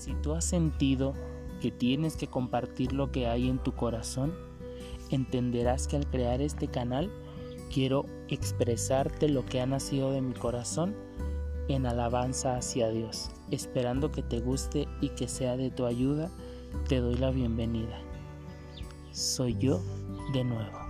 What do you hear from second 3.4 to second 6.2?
en tu corazón, entenderás que al